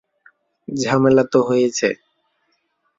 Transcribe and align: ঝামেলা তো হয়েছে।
ঝামেলা 0.67 1.23
তো 1.31 1.39
হয়েছে। 1.41 1.87